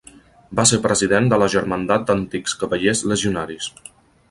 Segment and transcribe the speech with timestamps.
[0.59, 3.71] Va ser president de la Germandat d'Antics Cavallers Legionaris.